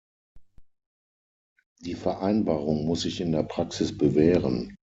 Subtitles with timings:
[1.81, 4.75] Die Vereinbarung muss sich in der Praxis bewähren.